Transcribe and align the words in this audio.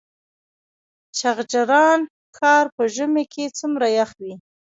چغچران 1.17 1.99
ښار 2.37 2.65
په 2.75 2.83
ژمي 2.95 3.23
کې 3.33 3.45
څومره 3.57 3.87
یخ 3.97 4.09
وي؟ 4.21 4.33